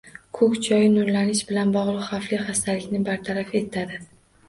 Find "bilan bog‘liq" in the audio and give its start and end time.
1.51-2.01